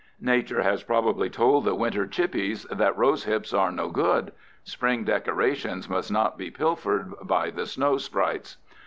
Nature 0.19 0.63
has 0.63 0.81
probably 0.81 1.29
told 1.29 1.63
the 1.63 1.75
winter 1.75 2.07
chippies 2.07 2.63
that 2.71 2.97
rose 2.97 3.25
hips 3.25 3.53
are 3.53 3.71
no 3.71 3.87
good—spring 3.91 5.03
decorations 5.03 5.87
must 5.87 6.11
not 6.11 6.39
be 6.39 6.49
pilfered 6.49 7.13
by 7.21 7.51
the 7.51 7.67
snow 7.67 7.99
sprites. 7.99 8.57